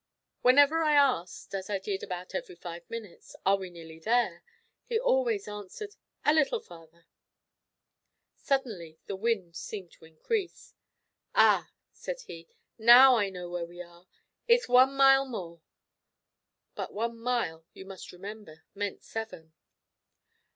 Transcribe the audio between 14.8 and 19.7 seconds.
mile more." But one mile, you must remember, meant seven.